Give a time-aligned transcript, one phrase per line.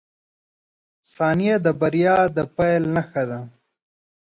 [1.13, 3.39] •ثانیه د بریا د پیل نښه ده.